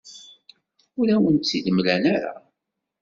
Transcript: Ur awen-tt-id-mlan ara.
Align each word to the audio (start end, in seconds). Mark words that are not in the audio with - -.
Ur 0.99 1.07
awen-tt-id-mlan 1.15 2.03
ara. 2.15 2.33